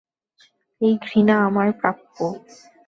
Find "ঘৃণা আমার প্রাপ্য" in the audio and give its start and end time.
1.05-2.17